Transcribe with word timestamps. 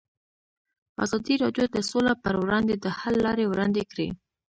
ازادي 1.03 1.33
راډیو 1.43 1.65
د 1.71 1.77
سوله 1.89 2.13
پر 2.23 2.35
وړاندې 2.43 2.75
د 2.83 2.85
حل 2.99 3.15
لارې 3.25 3.45
وړاندې 3.47 3.83
کړي. 3.91 4.07